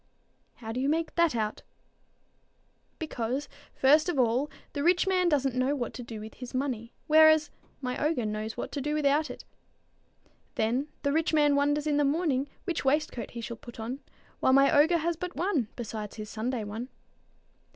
[0.55, 1.61] "How do you make that out?"
[2.97, 6.95] "Because, first of all, the rich man doesn't know what to do with his money,
[7.05, 9.45] whereas my ogre knows what to do without it.
[10.55, 13.99] Then the rich man wonders in the morning which waistcoat he shall put on,
[14.39, 16.89] while my ogre has but one, besides his Sunday one.